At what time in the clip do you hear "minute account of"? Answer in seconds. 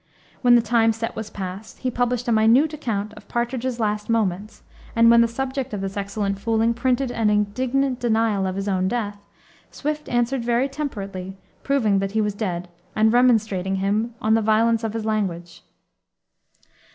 2.31-3.27